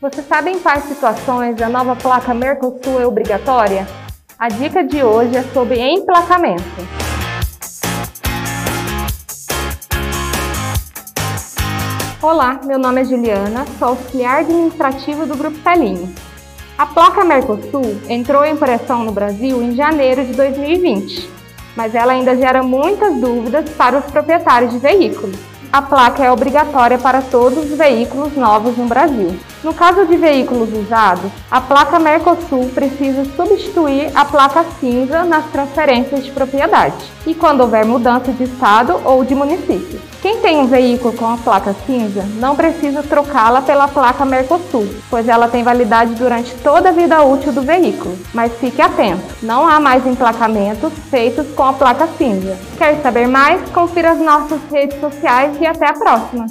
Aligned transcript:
Você 0.00 0.22
sabe 0.22 0.52
em 0.52 0.60
quais 0.60 0.84
situações 0.84 1.60
a 1.60 1.68
nova 1.68 1.96
placa 1.96 2.32
Mercosul 2.32 3.00
é 3.00 3.04
obrigatória? 3.04 3.84
A 4.38 4.48
dica 4.48 4.84
de 4.84 5.02
hoje 5.02 5.36
é 5.36 5.42
sobre 5.42 5.80
emplacamento. 5.80 6.62
Olá, 12.22 12.60
meu 12.64 12.78
nome 12.78 13.00
é 13.00 13.04
Juliana, 13.06 13.66
sou 13.76 13.88
auxiliar 13.88 14.42
administrativo 14.42 15.26
do 15.26 15.36
Grupo 15.36 15.58
Salinho. 15.64 16.14
A 16.78 16.86
placa 16.86 17.24
Mercosul 17.24 18.00
entrou 18.08 18.44
em 18.44 18.52
operação 18.52 19.02
no 19.02 19.10
Brasil 19.10 19.60
em 19.60 19.74
janeiro 19.74 20.24
de 20.24 20.32
2020, 20.32 21.28
mas 21.74 21.96
ela 21.96 22.12
ainda 22.12 22.36
gera 22.36 22.62
muitas 22.62 23.16
dúvidas 23.16 23.68
para 23.70 23.98
os 23.98 24.04
proprietários 24.04 24.70
de 24.70 24.78
veículos. 24.78 25.36
A 25.72 25.82
placa 25.82 26.24
é 26.24 26.30
obrigatória 26.30 26.98
para 26.98 27.20
todos 27.20 27.68
os 27.68 27.76
veículos 27.76 28.36
novos 28.36 28.76
no 28.76 28.86
Brasil. 28.86 29.36
No 29.62 29.74
caso 29.74 30.06
de 30.06 30.16
veículos 30.16 30.72
usados, 30.72 31.32
a 31.50 31.60
placa 31.60 31.98
Mercosul 31.98 32.70
precisa 32.72 33.24
substituir 33.36 34.10
a 34.14 34.24
placa 34.24 34.64
cinza 34.78 35.24
nas 35.24 35.46
transferências 35.46 36.24
de 36.24 36.30
propriedade 36.30 36.94
e 37.26 37.34
quando 37.34 37.62
houver 37.62 37.84
mudança 37.84 38.32
de 38.32 38.44
estado 38.44 39.00
ou 39.04 39.24
de 39.24 39.34
município. 39.34 40.00
Quem 40.22 40.38
tem 40.40 40.58
um 40.58 40.66
veículo 40.66 41.12
com 41.12 41.26
a 41.26 41.36
placa 41.36 41.74
cinza 41.86 42.24
não 42.36 42.54
precisa 42.54 43.02
trocá-la 43.02 43.60
pela 43.60 43.88
placa 43.88 44.24
Mercosul, 44.24 44.88
pois 45.10 45.28
ela 45.28 45.48
tem 45.48 45.64
validade 45.64 46.14
durante 46.14 46.54
toda 46.56 46.90
a 46.90 46.92
vida 46.92 47.22
útil 47.22 47.52
do 47.52 47.62
veículo. 47.62 48.16
Mas 48.32 48.52
fique 48.60 48.80
atento, 48.80 49.22
não 49.42 49.66
há 49.66 49.80
mais 49.80 50.06
emplacamentos 50.06 50.92
feitos 51.10 51.46
com 51.54 51.64
a 51.64 51.72
placa 51.72 52.08
cinza. 52.16 52.56
Quer 52.76 53.00
saber 53.02 53.26
mais? 53.26 53.60
Confira 53.70 54.12
as 54.12 54.18
nossas 54.18 54.60
redes 54.70 55.00
sociais 55.00 55.56
e 55.60 55.66
até 55.66 55.88
a 55.88 55.94
próxima! 55.94 56.46